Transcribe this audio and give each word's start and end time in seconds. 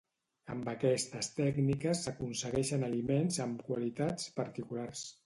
Amb 0.51 0.69
aquestes 0.71 1.27
tècniques 1.39 2.01
s'aconsegueixen 2.07 2.87
aliments 2.87 3.39
amb 3.45 3.63
qualitats 3.69 4.27
particulars. 4.41 5.05